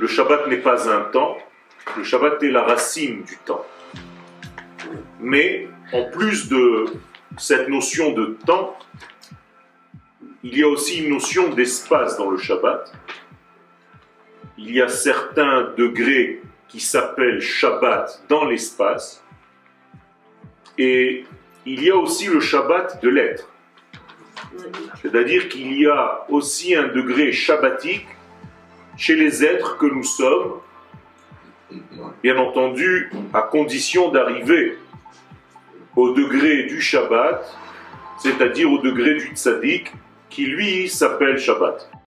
[0.00, 1.36] le Shabbat n'est pas un temps,
[1.98, 3.66] le Shabbat est la racine du temps.
[5.20, 6.86] Mais en plus de
[7.36, 8.78] cette notion de temps,
[10.42, 12.90] il y a aussi une notion d'espace dans le Shabbat.
[14.56, 19.22] Il y a certains degrés qui s'appellent Shabbat dans l'espace.
[20.78, 21.26] Et
[21.66, 23.50] il y a aussi le Shabbat de l'être.
[25.02, 28.06] C'est-à-dire qu'il y a aussi un degré shabbatique
[29.00, 30.60] chez les êtres que nous sommes,
[32.22, 34.76] bien entendu, à condition d'arriver
[35.96, 37.50] au degré du Shabbat,
[38.18, 39.90] c'est-à-dire au degré du tzaddik,
[40.28, 41.90] qui lui s'appelle Shabbat.